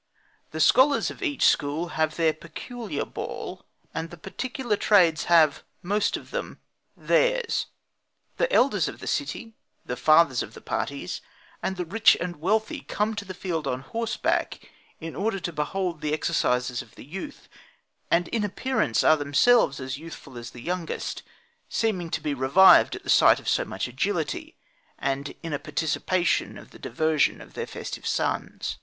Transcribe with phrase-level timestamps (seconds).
[0.49, 6.17] The scholars of each school have their peculiar ball; and the particular trades have, most
[6.17, 6.59] of them,
[6.97, 7.67] theirs.
[8.37, 9.53] The elders of the city,
[9.85, 11.21] the fathers of the parties,
[11.61, 14.67] and the rich and wealthy, come to the field on horseback,
[14.99, 17.47] in order to behold the exercises of the youth,
[18.09, 21.21] and in appearance are themselves as youthful as the youngest;
[21.69, 24.55] seeming to be revived at the sight of so much agility,
[24.97, 28.79] and in a participation of the diversion of their festive sons.